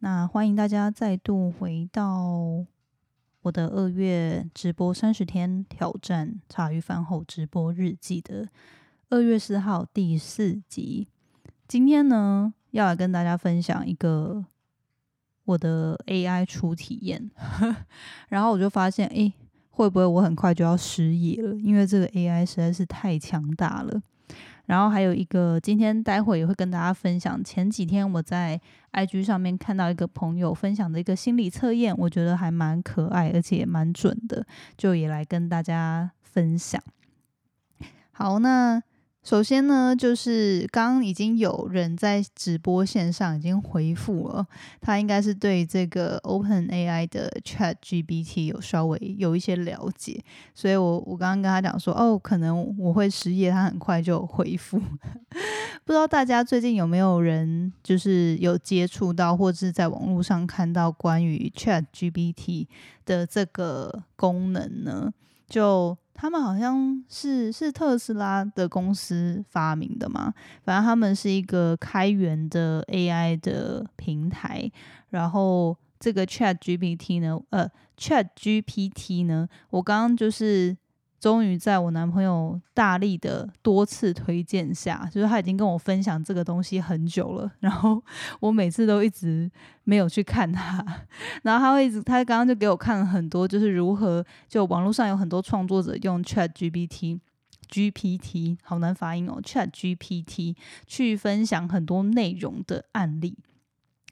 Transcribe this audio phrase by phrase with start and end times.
[0.00, 2.64] 那欢迎大家再度回到
[3.42, 8.46] 我的二月直播三十天挑战茶余饭后直播日记的
[9.10, 11.08] 二月四号第四集。
[11.66, 14.44] 今天呢，要来跟大家分享一个
[15.44, 17.28] 我的 AI 初体验，
[18.28, 19.32] 然后我就发现，诶，
[19.70, 21.56] 会不会我很快就要失业了？
[21.56, 24.00] 因为这个 AI 实在是太强大了。
[24.68, 27.42] 然后还有一个，今天待会也会跟大家分享。
[27.42, 28.60] 前几天我在
[28.92, 36.80] IG 上面看到一个朋友分享的一个心理测验，我觉得还蛮可爱，而且蛮准的，就也来跟大家分享。
[38.12, 38.82] 好，那。
[39.28, 44.46] 首先呢，就是刚刚已经有人在直播线上已经回复了，
[44.80, 50.24] 他应该是对这个 Open AI 的 Chat GPT 有稍微有一些了解，
[50.54, 54.78] 所以我我刚刚跟他讲说，哦，可能我会失业，他很快就回复。
[55.84, 62.66] 不知道大家最近有没有人就是有接触到，或者是在网络上看到关于 Chat GPT
[63.04, 65.12] 的这个功能呢？
[65.46, 74.68] 就他们好像是是特斯拉的公司发明的嘛，反正他们是一个开源的 AI 的平台。
[75.10, 80.76] 然后这个 Chat GPT 呢，呃，Chat GPT 呢，我刚刚就是。
[81.20, 88.02] 终于在我男朋友大力的多次推荐下，就是他已经跟我分享这个东西很久了，然后
[88.40, 89.50] 我每次都一直
[89.82, 90.84] 没有去看他，
[91.42, 100.54] 然后他会一直，他刚刚就给我看了很多，就是如何就网络上有很多创作者用 Chat GPT，GPT 好难发音哦，Chat GPT
[100.86, 103.36] 去分享很多内容的案例。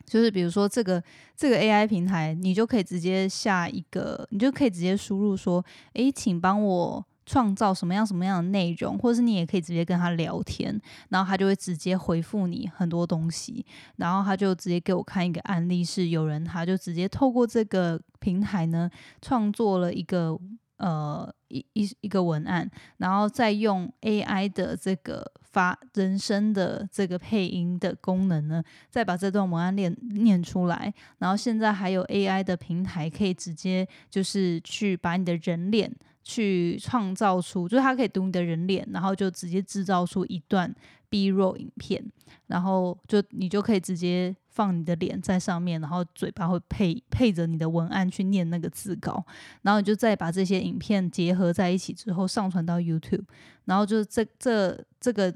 [0.07, 1.03] 就是比如说这个
[1.37, 5.63] 这个 AI 平台，你就可以直接下一个，你就可以直接输入说，
[5.95, 18.89] 诶，请帮我创造什么样什么样的内容，或者是你也可以直接跟他聊天，然后他就会直接回复你很多东西，然后他就直接给我看一个案例，是有人他就直接透过这个平台呢，
[19.21, 20.39] 创作了一个。
[20.79, 30.93] 呃，一一一个文案，然后再用 AI 的这个发人声的这个配音的功能呢，再把这段文案念念出来。
[31.19, 35.91] 然后现在还有 AI 的平台可以直接就是去把你的人脸
[36.23, 40.75] 去创造出，就是它可以读你的人脸，然后就直接制造出一段
[41.09, 42.05] B roll 影片，
[42.47, 44.35] 然后就你就可以直接。
[44.57, 49.23] 放你的脸在上面，然后嘴巴会配配着你的文案去念那个字稿，
[49.61, 53.27] 然后你就再把这些影片结合在一起之后上传到 YouTube，
[53.67, 55.31] 然后就是这这这个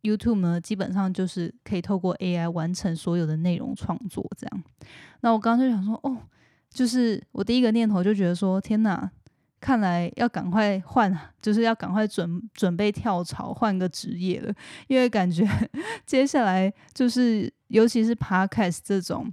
[0.00, 4.64] YouTube 呢，基本上就是可以透过 AI 完成所有的内容创作这样。
[5.20, 6.16] 那我刚刚就想说，哦，
[6.70, 9.10] 就是我第一个念头就觉得说，天哪！
[9.62, 14.52] 看来要赶快换，就是要赶快准准备跳槽换个职业了，
[14.88, 15.48] 因为感觉
[16.04, 19.32] 接下来就是，尤其是 podcast 这种，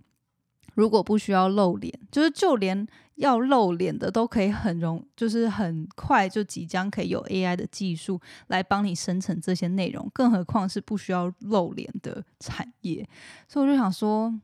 [0.76, 13.10] 如果不需要露脸，就是就连要露脸的都可以很容，就是很快就即将可以有 AI 的技术来帮你生成这些内容，更何况是不需要露脸的产业，
[13.48, 14.40] 所以我就想说。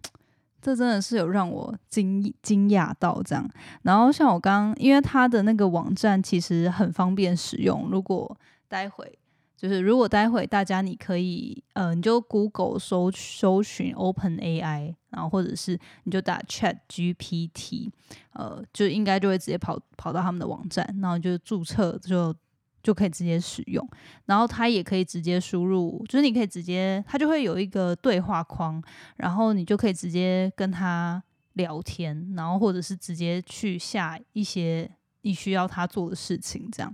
[0.66, 3.48] 这真的是有让我惊惊讶到这样，
[3.84, 7.88] 然后像我刚，因为他的那个网站其实很方便使用。
[7.92, 8.36] 如果
[8.68, 9.20] 待会
[9.56, 17.92] 就是如果待会大家你可以，呃，你就 Google 搜搜寻 Open AI，然后或者是你就打 Chat GPT，
[18.34, 22.34] 呃，就应该就会直接跑跑到他们的网站，然后就注册就。
[22.86, 23.84] 就可以直接使用，
[24.26, 28.80] 然后它也可以直接输入，就是你可以直接，它就会有一个对话框，
[29.18, 31.24] 然后你就可以直接跟他
[31.54, 34.88] 聊天，然后或者是直接去下一些
[35.24, 36.94] 你需要他做的事情，这样。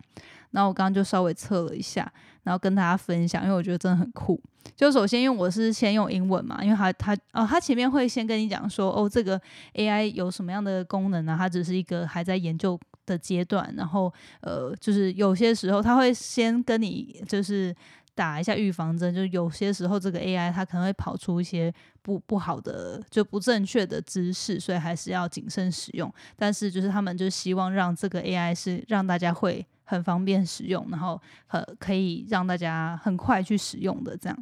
[0.52, 2.10] 然后我刚刚就稍微测了一下，
[2.44, 4.42] 然后跟大家分享，因为我觉得真的很酷。
[4.76, 9.42] 就首先，因为我是先用英文嘛，因为它它哦，它前面会先跟你讲说，哦，这个
[9.74, 11.36] AI 有什么样的功能呢？
[11.38, 12.80] 它只是一个还在研究。
[13.06, 17.76] 的阶段，然后呃，就是有些时候他会先跟你就是
[18.14, 26.14] 打一下预防针，就有些时候这个 AI 它可能会跑出一些不不好的就不正确的知识，所以还是要谨慎使用。
[26.36, 34.38] 但是就是他们就希望让这个 AI 是让大家会很方便使用，然后呃可以让大家很快去使用的这样。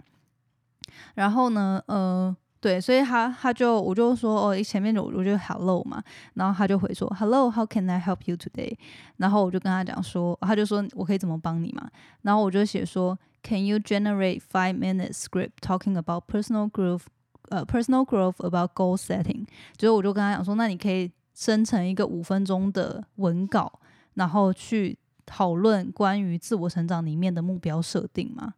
[1.16, 2.36] 然后呢，呃。
[2.62, 6.04] 对，所以他他就我就说哦，前面我我就 hello 嘛，
[6.34, 8.76] 然后他就回说 hello，how can I help you today？
[9.18, 11.90] 然后我就跟他讲说，他就说我可以怎么帮你嘛？
[12.24, 17.04] 然后我就写说，can you generate five minute script talking about personal growth？
[17.50, 19.48] 呃，personal growth about goal setting？
[19.78, 23.80] 就是我就跟他讲说，那你可以生成一个五分钟的文稿，
[24.16, 28.54] 然后去讨论关于自我成长里面的目标设定嘛？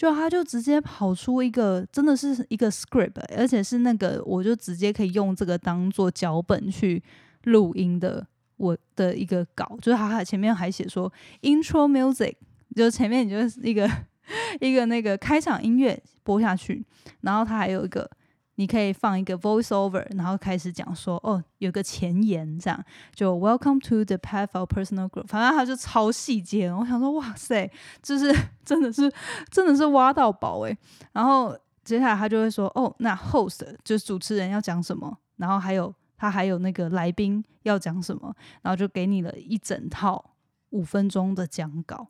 [0.00, 7.02] 就他就直接跑出一个真的是一个 script，而且是那个我就直接可以用这个当做脚本去
[7.42, 8.26] 录音的
[8.56, 11.12] 我的一个稿，就是他前面还写说
[11.42, 12.34] intro music，
[12.74, 13.86] 就前面你就是一个
[14.58, 16.82] 一个那个开场音乐播下去，
[17.20, 18.10] 然后他还有一个。
[18.60, 22.84] 你可以放一个 voice over，然后开始讲说，哦，有个前言，这样
[23.14, 25.28] 就 Welcome to the path of personal growth。
[25.28, 27.70] 反正他就超细节，我想说，哇塞，
[28.02, 28.30] 就是
[28.62, 29.10] 真的是
[29.50, 30.76] 真的是挖到宝诶。
[31.12, 40.22] 然后接下来他就会说，哦，那 host 就是主持人要讲什么，然后还有他还有那个来宾要讲什么，然后就给你了一整套
[40.68, 42.08] 五分钟的讲稿，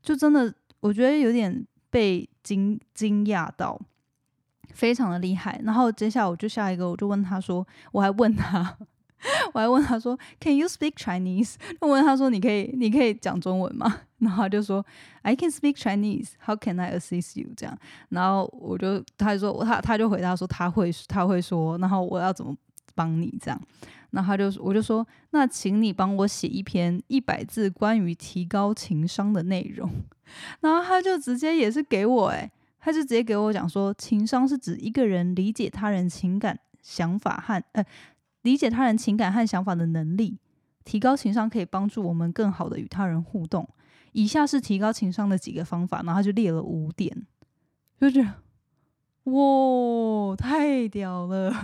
[0.00, 3.78] 就真的我觉得有点被惊惊讶到。
[4.74, 8.76] 非常的厉害，然后接下来我就下一个，我就问他说，我还问他，
[9.54, 11.54] 我还问他说，Can you speak Chinese？
[11.80, 14.00] 我问他说，你可以，你可以讲中文吗？
[14.18, 14.84] 然后他就说
[15.22, 16.32] ，I can speak Chinese.
[16.44, 17.48] How can I assist you？
[17.56, 17.78] 这样，
[18.08, 22.54] 然后我就，他就说，他他就回答说，他会，他会说，然后我要怎么
[22.94, 23.60] 帮你这样？
[24.10, 29.90] 然后他就，我就说，那请你帮我写一篇一百字关于提高情商的内容。
[30.60, 32.50] 然后他就直接也是给我，诶。
[32.84, 37.82] 他就直接给我讲说，情商是指一个人理解他人情感、想法和呃
[38.42, 40.38] 理解他人情感和想法的能力。
[40.84, 43.66] 提高情商可以帮助我们更好的与他人互动。
[44.12, 47.26] 以下是提高情商的几个方法，然后他就列了五点，
[47.98, 51.54] 就觉得哇，太屌了！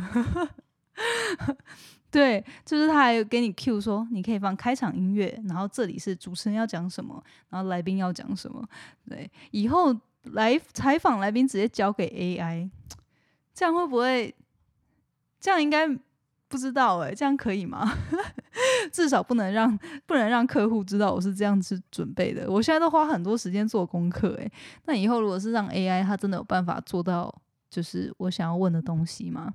[2.11, 8.67] 对，就是他还给你 Q 说，你可以放开场音乐，然后这里是主持人要讲什么，然后来宾要讲什么。
[9.07, 9.95] 对，以后。
[10.25, 12.71] 来采访来宾直接交给 AI，
[13.55, 14.35] 这样会不会？
[15.41, 15.89] 这样应该
[16.49, 17.91] 不知道哎，这样可以吗？
[18.93, 22.51] 至少不能让不能让客户知道我是这样子准备的。
[22.51, 24.51] 我现在都花很多时间做功课哎，
[24.85, 27.35] 那以后如果是让 AI，它真的有办法做到
[27.71, 29.55] 就是我想要问的东西吗？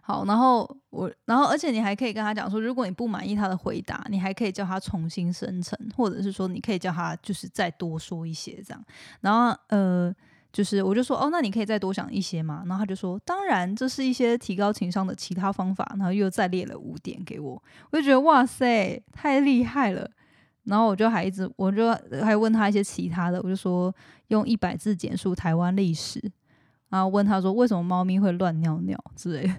[0.00, 8.84] 好，然后我，然后而且你还可以跟他讲说，如果你不满意他的回答，你还可以叫他重新生成，或者是说你可以叫他就是再多说一些这样。
[9.20, 10.14] 然后呃，
[10.52, 12.62] 就是我就说哦，那你可以再多想一些嘛。
[12.66, 15.86] 然后他就说，当然这是一些提高情商的其他方法。
[15.96, 20.10] 然后又再列了五点给我，我就觉得哇塞，太厉害了。
[20.64, 21.90] 然后我就还一直，我就
[22.22, 23.94] 还问他一些其他的，我就说
[24.28, 26.20] 用一百字简述台湾历史。
[26.90, 29.52] 然后问他说：“为什么猫咪会乱尿尿之类？”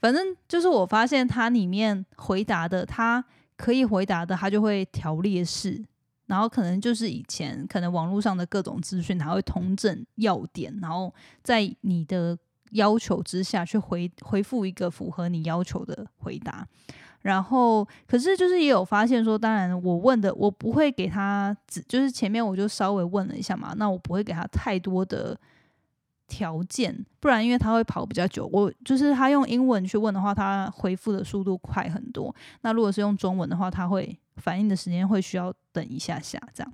[0.00, 3.24] 反正就是我发现它里面回答的，它
[3.56, 5.84] 可以回答的，它就会条列式。
[6.26, 11.12] 然后可能就是以前可能网络上的各种资讯，它会同整要点，然后
[11.42, 12.38] 在你的
[12.72, 16.66] 要求之下去回回复一个符合你要求的回答。
[17.22, 25.36] 然后可是就是也有发现说，当然我问的我不会给他，只就是前面我就稍微问了一下嘛，那我不会给他太多的。
[26.28, 28.48] 条件，不然因为他会跑比较久。
[28.52, 32.34] 我就是他用英文去问的话，他回复的速度快很多。
[32.62, 36.72] 那如果是用中文的话，他会反应的时间会需要等一下下这样。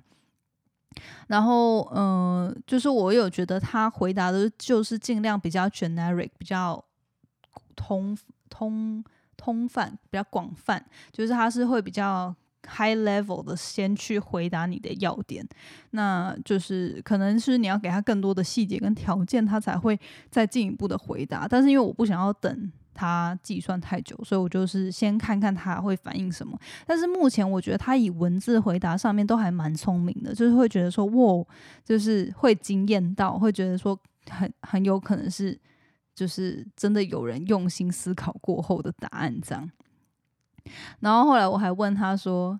[1.27, 6.83] 然后，嗯，就是我有觉得他回答的就是尽量比较 generic，比较
[7.75, 8.17] 通
[8.49, 9.03] 通
[9.37, 12.35] 通泛，比较广泛，就是他是会比较。
[12.65, 15.45] High level 的先去回答你的要点，
[15.91, 19.99] 那就是可能是你要给他更多的细节跟条件，他才会
[20.31, 21.45] 再进一步的回答。
[21.45, 26.57] 但是因为我不想要等他计算太久，所以我就是先看看他会反应什么。
[26.87, 31.45] 但是目前我觉得他以文字回答上面都还蛮聪明的，就是会觉得说，哇，
[31.83, 33.99] 就是会惊艳到，会觉得说
[34.29, 35.59] 很很有可能是
[36.15, 39.69] 就是真的有人用心思考过后的答案这样。
[41.01, 42.57] 然后后来我还问他说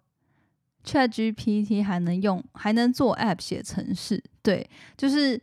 [0.85, 4.23] ，Chat GPT 还能用，还能做 App 写程式？
[4.41, 5.37] 对，就是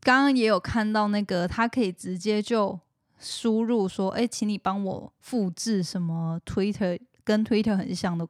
[0.00, 2.78] 刚刚也有看到那个，它可以直接就
[3.18, 8.26] 输入说，哎，请你帮我复制什么 Twitter 跟 Twitter 很像的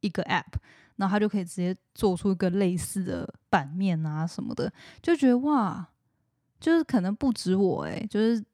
[0.00, 0.54] 一个 App，
[0.96, 5.88] 然后它就可以直接做出一个类似的版面啊什么的，就觉得哇，
[6.60, 8.44] 就是可能不止我哎，就是。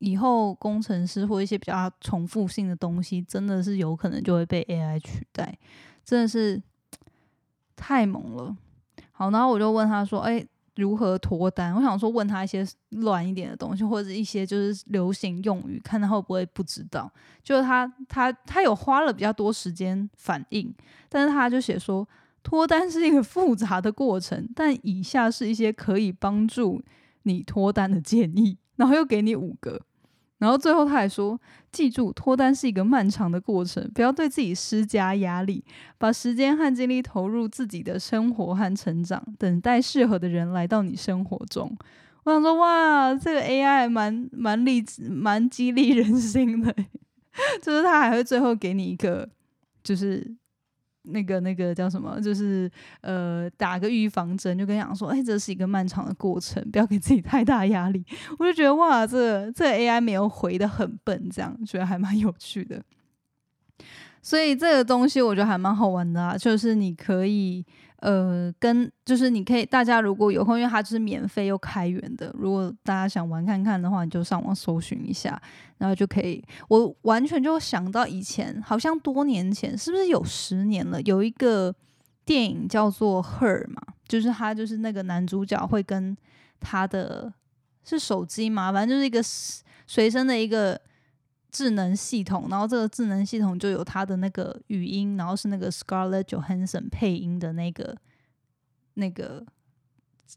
[0.00, 5.58] 以后工程师或一些比较重复性的东西，真的是有可能就会被 AI 取代，
[6.04, 6.62] 真的是
[7.76, 8.56] 太猛了。
[9.12, 17.10] 好，然后我就问他说：“哎，如何脱单？”我想说问他一些乱一点的东西，或者一些就是流行用语，看他会不会不知道。
[17.42, 20.74] 就是他他他有花了比较多时间反应，
[21.08, 22.06] 但是他就写说
[22.42, 26.82] 脱单是一个复杂的过程，但以下是一些可以帮助
[27.22, 28.58] 你脱单的建议。
[28.76, 29.80] 然后又给你五个，
[30.38, 31.40] 然后最后他还说
[31.72, 35.64] ：“记住，脱单是一个漫长的过程，不要对自己施加压力，
[35.98, 41.76] 把时间和精力投入自己的生活和成长，等待适合的人来到你生活中。”
[42.24, 46.74] 我想说，哇，这个 AI 蛮蛮励志、蛮激励人心的，
[47.62, 49.28] 就是他还会最后给你一个，
[49.82, 50.36] 就是。
[51.06, 52.20] 那个那个叫什么？
[52.20, 52.70] 就是
[53.00, 58.04] 呃，打个预防针，就跟讲说，哎，这是一个漫长的过程，不要给自己太大压力。
[58.38, 62.82] 我就觉得哇，这这 AI 没有回的很笨，这样觉得还蛮有趣的。
[64.22, 67.64] 所以这个东西我觉得还蛮好玩的啊，就是你可以。
[68.00, 72.30] 呃，跟就是你可以，大家如果有空，因为它就是免费又开源的。
[72.38, 75.40] 如果大家想玩看看的话，你就上网搜寻一下，
[75.78, 76.44] 然后就可以。
[76.68, 81.00] 我完全就想到以前，好像多年前，是不是有十年了？
[81.02, 81.74] 有一个
[82.26, 86.14] 电影叫做《Her》嘛，就是他就是那个男主角会跟
[86.60, 87.32] 他的
[87.82, 89.20] 是手机嘛，反正就是一个
[89.86, 90.78] 随身的一个。
[91.50, 97.96] 智能系统，然后这个智能系统就有它的那个语音，然后是那个 Scarlett Johansson 配音的那个
[98.94, 99.44] 那个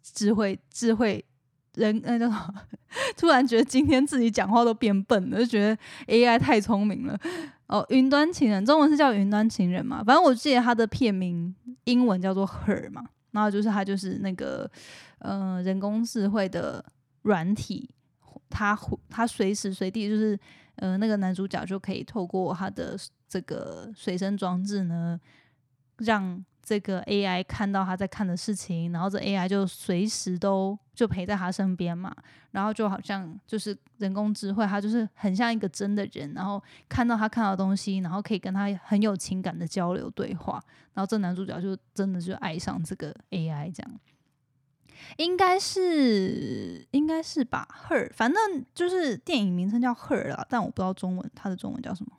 [0.02, 1.26] 智慧智慧
[1.74, 2.30] 人，那叫
[3.18, 7.20] 突然觉得今天自己讲话都变笨了，就觉得 AI 太聪明了。
[7.68, 10.04] 哦，云端情人，中文是叫云端情人嘛？
[10.04, 14.70] 反正我记得它的片名英文叫做 Her 嘛，然后就是它就是那个
[15.20, 16.84] 呃人工智慧的
[17.24, 17.90] 软体，
[18.50, 20.40] 它它随时随地就是。
[20.80, 25.20] 呃，那个男主角就可以透过他的这个随身装置呢，
[25.98, 32.16] 让这个 AI 看到他在看的事情，然后这 AI 就随时都就陪在他身边嘛，
[32.52, 40.62] 然后就好像就是人工智慧，他就是很像一个真的人，然后看到他看到的东西，然后可以跟他很有情感的交流对话，
[40.94, 44.00] 然后这男主角就真的就爱上这个 AI 这样。
[45.18, 52.12] 应该是应该是吧，Her，反正就是电影名称叫 Her 啦，但我不知道中文，它的中文叫什么？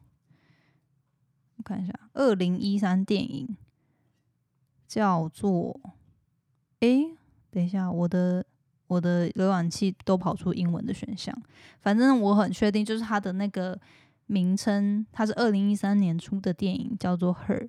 [1.56, 3.56] 我看一下，二零一三电影
[4.86, 5.78] 叫做……
[6.80, 7.16] 诶，
[7.50, 8.44] 等一下，我的
[8.86, 11.34] 我的浏览器都跑出英文的选项，
[11.80, 13.78] 反正我很确定，就是它的那个
[14.26, 17.68] 名称，它是二零一三年出的电影，叫做 Her。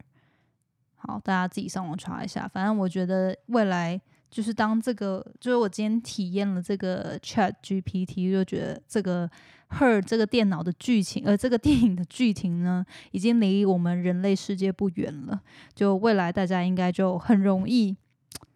[0.96, 4.01] 好，大家自己上网查一下，反正我觉得未来。
[4.32, 9.30] 就是当这个，就是我今天体验了这个 Chat GPT，就觉得这个
[9.72, 15.42] Her 这个电脑的剧情，呃，这个电影的剧情呢，已经离我们人类世界不远了。
[15.76, 17.96] 就未来大家应该就很容易，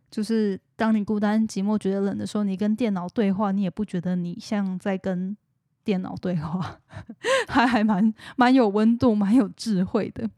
[0.10, 5.36] 就是当你孤单寂寞觉得冷的时候，你跟电脑对话，你也不觉得你像在跟
[5.84, 6.80] 电脑对话，
[7.50, 10.30] 还还蛮蛮有温度，蛮有智慧的。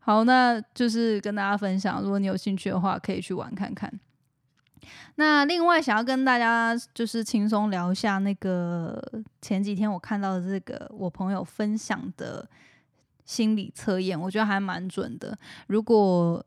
[0.00, 3.92] 好，那就是跟大家分享，如果你有兴趣的话，可以去玩看看。
[5.16, 9.02] 那另外想要跟大家就是轻松聊一下那个
[9.42, 12.48] 前几天我看到的这个我朋友分享的
[13.24, 15.38] 心理测验，我觉得还蛮准的。
[15.68, 16.44] 如果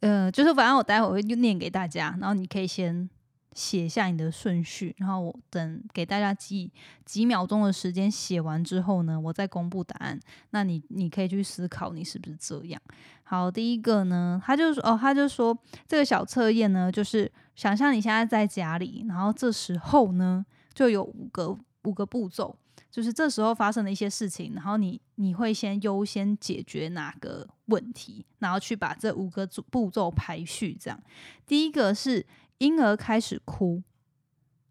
[0.00, 3.08] 呃，就是反正我待会会念给大家，然后你可以先
[3.54, 6.70] 写下你的顺序，然后我等给大家几
[7.06, 10.20] 几秒钟的时间写完之后呢，我再公布答案。
[10.50, 12.80] 那你你可以去思考你是不是这样。
[13.22, 15.56] 好，第一个呢，他就说哦，他就说
[15.88, 17.32] 这个小测验呢，就是。
[17.56, 20.44] 想象你现在在家里，然后这时候呢，
[20.74, 22.56] 就有五个五个步骤，
[22.90, 30.76] 就是这时候发生的一些事情，然后你你会先优先解决哪个问题，然后去把这五个步骤排序。
[30.78, 31.02] 这样，
[31.46, 32.26] 第一个是
[32.58, 33.82] 婴儿开始哭，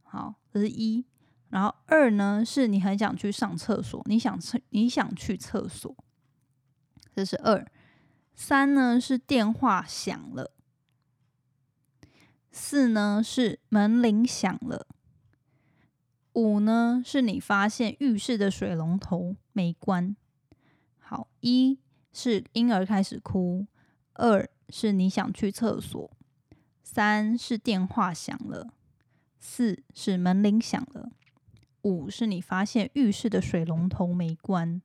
[0.03, 1.03] 好，这是一。
[1.49, 5.95] 然后二呢，是你很想去上厕所，你想去你想去厕所，
[7.15, 7.65] 这是二。
[8.35, 10.51] 三呢是电话响了。
[12.57, 14.87] 四呢是门铃响了，
[16.31, 20.15] 五呢是你发现浴室的水龙头没关。
[20.97, 21.77] 好，一
[22.13, 23.67] 是婴儿开始哭，
[24.13, 26.09] 二是你想去厕所，
[26.81, 28.73] 三是电话响了，
[29.37, 31.11] 四是门铃响了，
[31.81, 34.81] 五是你发现浴室的水龙头没关。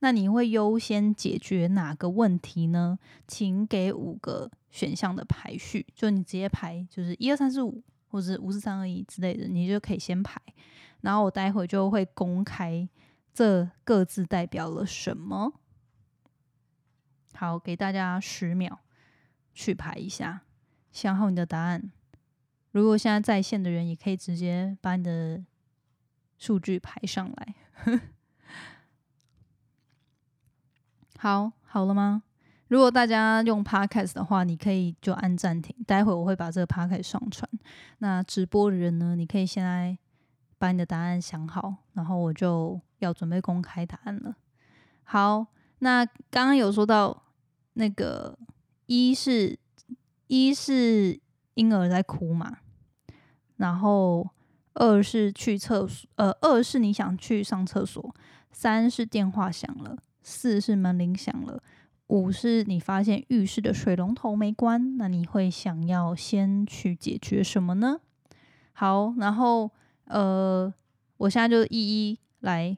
[0.00, 2.98] 那你会优先解决哪个问题呢？
[3.26, 10.40] 请给五个选项的排序，就你直接排，就是一二三四五，或者五四三二一之类的，你就可以先排。
[11.02, 12.88] 然后我待会就会公开
[13.32, 15.52] 这各自代表了什么。
[17.34, 18.80] 好，给大家十秒
[19.54, 20.42] 去排一下，
[20.90, 21.92] 想好你的答案。
[22.72, 25.44] 如果现在在线的人，也可以直接把你的
[26.38, 27.54] 数据排上来。
[31.22, 32.22] 好好了吗？
[32.68, 35.76] 如果大家用 Podcast 的话，你可以就按暂停。
[35.86, 37.46] 待会我会把这个 Podcast 上传。
[37.98, 39.98] 那直播的人呢，你可以现在
[40.56, 44.34] 把你的答案想好，然后我就要准备公开答案了。
[45.04, 45.46] 好，
[45.80, 47.24] 那刚刚有说到
[47.74, 48.38] 那个
[48.86, 49.58] 一是
[50.26, 51.20] 一是
[51.52, 52.60] 婴儿在哭嘛，
[53.56, 54.26] 然后
[54.72, 58.14] 二是去厕所，呃，二是你想去上厕所，
[58.52, 61.62] 三是电话响了，四是门铃响了。
[62.08, 68.00] 五是你发现浴室的水龙头没关，那你会想要先去解决什么呢？
[68.72, 69.70] 好，然后
[70.06, 70.72] 呃，
[71.18, 72.76] 我现在就一一来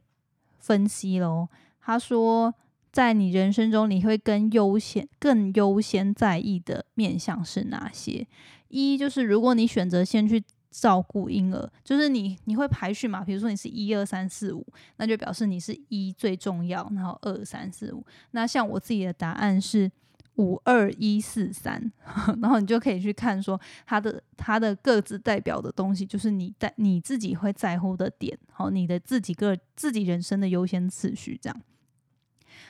[0.59, 1.49] 分析喽。
[1.81, 2.55] 他说，
[2.91, 8.27] 在你人生中，你会更优先、更优先在意的面向是哪些？
[8.69, 10.43] 一就是如果你选择先去。
[10.73, 13.23] 照顾婴儿就是你，你会排序嘛？
[13.23, 18.05] 比如说你是一二三四五，那就表示你是一最重要，然后二三四五。
[18.31, 19.93] 那像我自己的答案是
[20.37, 21.93] 五二一四三，
[22.41, 31.61] 然后你就可以去看说它的它的各自代表的东西，就是你在你自己会在乎的点，好，你的自己个自己人生的优先次序这样。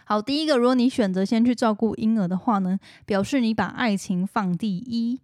[0.05, 5.21] 好，第一个，如果你选择先去照顾婴儿的话呢，表示你把爱情放第一。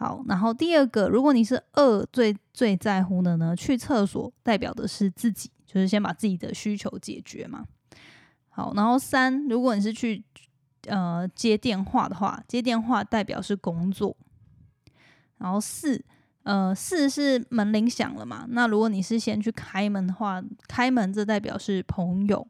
[0.00, 7.64] 好，然后第二个，如果你是二最最在乎的呢，去厕所代表的是自己，就是先把自己的需求解决嘛。
[8.48, 10.24] 好，然后三，如果你是去
[10.86, 14.16] 呃接电话的话，接电话代表是工作。
[15.38, 16.00] 然后四，
[16.44, 22.46] 呃四是门铃响了嘛，那如果你是先去开门的话，开门这代表是朋友。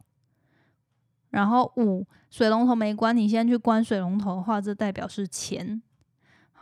[1.30, 5.80] 然后五，水龙头没关，你先去关水龙头的话，这代表是钱。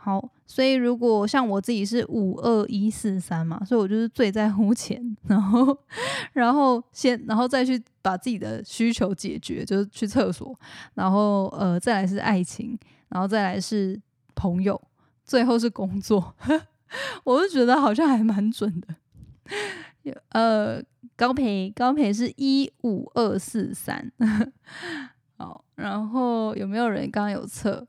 [0.07, 5.77] 好，所以如果像我自己是五二一四三嘛，所以我就是最在乎钱，然后，
[6.31, 10.57] 然后先，然后再去把自己的需求解决，就是去厕所，
[10.93, 14.01] 然后呃，再来是爱情，然后再来是
[14.33, 14.81] 朋友，
[15.25, 16.33] 最后是工作，
[17.25, 20.15] 我就觉得好像还蛮准的。
[20.29, 20.81] 呃，
[21.17, 24.09] 高培高培是一五二四三，
[25.35, 27.85] 好，然后有没有人刚刚有测？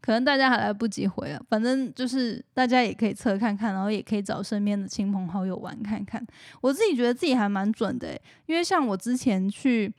[0.00, 6.26] 可能大家还来不及回啊，反正就是大家也可以测看看，然后也可以找身边的亲朋好友玩看看。
[6.62, 9.92] 我自己觉得自己还蛮准的，因为像我之前去，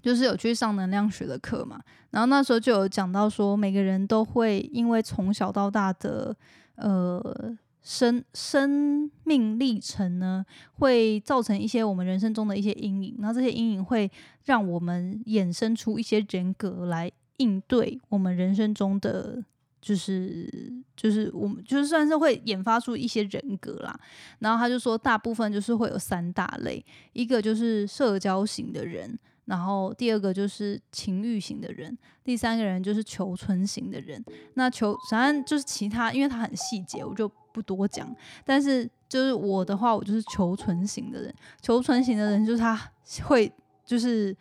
[0.00, 1.80] 就是有去上能量学的课嘛，
[2.10, 6.36] 然后那时候就有讲到说，每个人都会因为从小到大的
[6.76, 14.08] 呃生生命历程呢，会造成一些我们人生中的一些阴影，然后这些阴影会
[14.44, 17.10] 让我们衍生出一些人格来。
[17.38, 19.42] 应对我们人生中的，
[19.80, 23.98] 就是就是我们就是算是会研发出一些人格啦。
[24.38, 34.24] 然后他就说，大部分就是会有三大类，一个就是社交型的人，然后第二个就是情欲型的人，第三个人就是求存型的人。
[34.54, 38.14] 那求反正就是其他，因为他很细节，我就不多讲。
[38.44, 41.32] 但是就是我的话，我就是求存型的人。
[41.62, 42.92] 求存型的人就是他
[43.24, 43.52] 会
[43.84, 44.36] 就是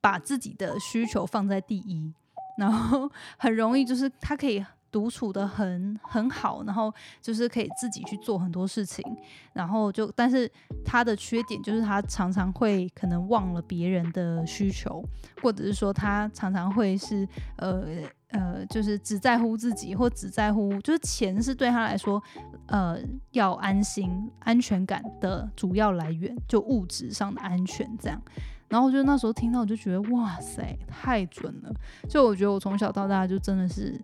[0.00, 2.12] 把自己的需求放在第一。
[2.56, 9.04] 然后 很容易，就是他可以独处的很很好，然后就是可以自己去做很多事情，
[9.52, 10.50] 然后就但是
[10.84, 15.04] 他的缺点就是他常常会可能忘了别人的需求，
[15.42, 17.84] 或者是说他常常会是呃
[18.28, 22.22] 呃就是只在乎自己，或只在乎就是钱是对他来说
[22.68, 22.98] 呃
[23.32, 28.22] 要安心安全感的主要来源，就物质上的安全这样。
[28.68, 31.72] 然后我就那时候听到，我就觉得哇塞，太准了！
[32.08, 34.00] 就我觉得我从小到大就真的是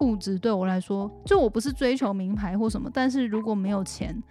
[0.00, 4.22] 物质对我来说，就我不是追求名牌或什么，但是如果没有钱，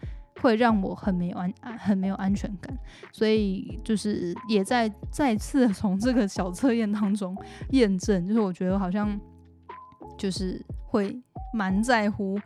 [0.41, 2.77] 会让我很没有安很没有安全感。
[3.11, 7.35] 所以就是也在再次从这个小测验当中
[7.71, 9.19] 验证，就是我觉得好像
[10.17, 11.19] 就是会
[11.53, 12.39] 蛮在乎。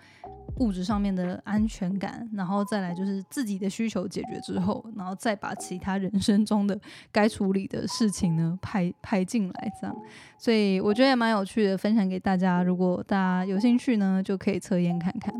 [0.60, 6.80] 物质上面的安全感，然后再来就是自己的需求解决之后，然后再把其他人生中的
[7.12, 9.96] 该处理的事情呢排排进来，这样，
[10.38, 12.62] 所以我觉得也蛮有趣的，分享给大家。
[12.62, 15.34] 如果大家有兴趣呢，就可以测验看看。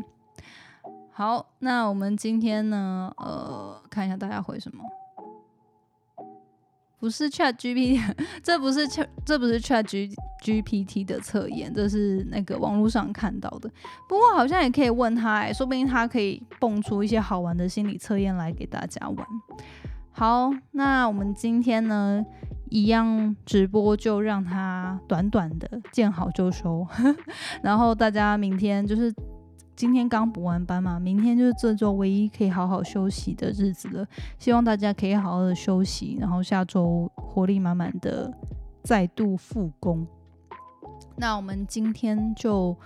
[1.12, 4.82] 好，那我们今天呢，呃，看一下大家回什么。
[7.00, 7.98] 不是 Chat GPT，
[8.44, 13.70] 这不是 Chat，这不是 Chat G GPT 的测验，这是那个网络上看到的。
[14.06, 19.26] 不过好像也可以问他，哎，说不定他可以蹦出一些好玩的心理测验来给大家玩。
[20.12, 22.22] 好，那我们今天呢，
[22.68, 26.86] 一样直播就让它短短的见好就收，
[27.62, 29.12] 然后大家明天就是。
[29.80, 34.06] 今天刚补完班嘛，明天就是这周唯一可以好好休息的日子了。
[34.38, 38.30] 希望大家可以好好的休息，然后下周活力满满的
[38.82, 40.06] 再度复工。
[41.16, 42.76] 那我们今天就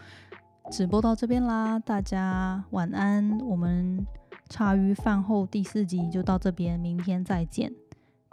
[0.70, 3.40] 直播到这边啦，大家晚安。
[3.40, 4.06] 我们
[4.48, 7.72] 茶余饭后第四集就到这边，明天再见，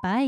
[0.04, 0.28] 拜。